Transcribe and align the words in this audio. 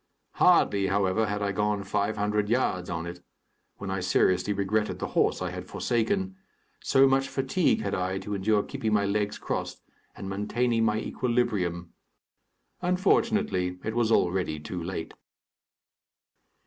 Hardly, 0.37 0.87
however, 0.87 1.27
had 1.27 1.43
I 1.43 1.51
gone 1.51 1.83
five 1.83 2.17
hundred 2.17 2.49
yards 2.49 2.89
on 2.89 3.05
it, 3.05 3.23
when 3.77 3.91
I 3.91 3.99
seriously 3.99 4.51
regretted 4.51 4.97
the 4.97 5.09
horse 5.09 5.43
I 5.43 5.51
had 5.51 5.67
forsaken, 5.67 6.37
so 6.79 7.07
much 7.07 7.29
fatigue 7.29 7.81
had 7.83 7.93
I 7.93 8.17
to 8.17 8.33
endure 8.33 8.63
keeping 8.63 8.93
my 8.93 9.05
legs 9.05 9.37
crossed 9.37 9.83
and 10.15 10.27
maintaining 10.27 10.85
my 10.85 10.97
equilibrium. 10.99 11.93
Unfortunately, 12.81 13.77
it 13.83 13.95
was 13.95 14.11
already 14.11 14.59
too 14.59 14.81
late. 14.83 15.13